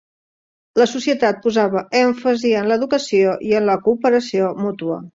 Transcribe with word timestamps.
La 0.81 0.87
societat 0.93 1.43
posava 1.43 1.85
èmfasi 2.01 2.57
en 2.65 2.73
l'educació 2.73 3.39
i 3.51 3.57
en 3.63 3.71
la 3.71 3.81
cooperació 3.89 4.53
mútua. 4.67 5.03